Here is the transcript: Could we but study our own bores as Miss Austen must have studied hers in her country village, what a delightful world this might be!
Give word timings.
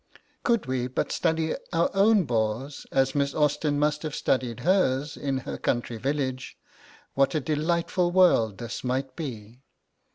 Could 0.41 0.65
we 0.65 0.87
but 0.87 1.11
study 1.11 1.53
our 1.71 1.91
own 1.93 2.23
bores 2.23 2.87
as 2.91 3.13
Miss 3.13 3.35
Austen 3.35 3.77
must 3.77 4.01
have 4.01 4.15
studied 4.15 4.61
hers 4.61 5.15
in 5.15 5.37
her 5.45 5.59
country 5.59 5.97
village, 5.97 6.57
what 7.13 7.35
a 7.35 7.39
delightful 7.39 8.09
world 8.11 8.57
this 8.57 8.83
might 8.83 9.15
be! 9.15 9.61